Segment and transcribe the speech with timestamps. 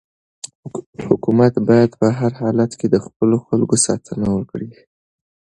[1.09, 4.69] حکومت باید په هر حالت کې د خپلو خلکو ساتنه وکړي.